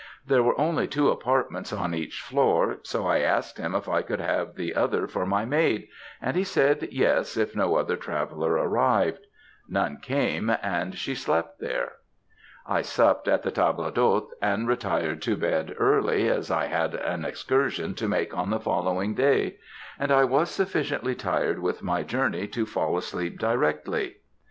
[0.25, 4.19] There were only two apartments on each floor; so I asked him if I could
[4.19, 5.89] have the other for my maid,
[6.19, 9.19] and he said yes, if no other traveller arrived.
[9.69, 11.91] None came, and she slept there.
[12.65, 17.23] "I supped at the table d'hôte, and retired to bed early, as I had an
[17.23, 19.57] excursion to make on the following day;
[19.99, 24.15] and I was sufficiently tired with my journey to fall asleep directly.